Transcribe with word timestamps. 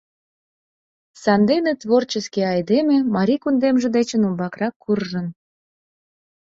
Сандене 1.21 1.71
творческий 1.83 2.45
айдеме 2.53 2.95
Марий 3.15 3.39
кундемже 3.43 3.87
дечын 3.95 4.21
умбакырак 4.27 4.75
куржын. 4.83 5.27